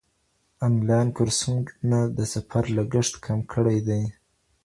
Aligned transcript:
انلاين 0.65 1.07
کورسونه 1.17 1.99
د 2.17 2.19
سفر 2.33 2.63
لګښت 2.77 3.13
کم 3.25 3.39
کړی 3.53 3.79
دی. 3.87 4.03